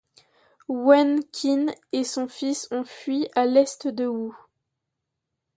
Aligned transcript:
Wen 0.67 1.21
Qin 1.31 1.71
et 1.91 2.03
son 2.03 2.27
fils 2.27 2.67
ont 2.71 2.83
fui 2.83 3.27
à 3.35 3.45
l'Est 3.45 3.87
de 3.87 4.07
Wu. 4.07 4.33